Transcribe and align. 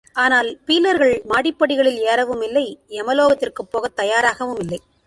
ஆனால், 0.13 0.59
பீலர்கள் 0.65 1.21
மாடிப் 1.23 1.59
படிகளில் 1.59 2.01
ஏறவுமில்லை, 2.05 2.65
எமலோகத்திற்குப் 2.89 3.71
போகத் 3.71 3.95
தயாராகவும் 3.95 4.59
இல்லை. 4.59 4.79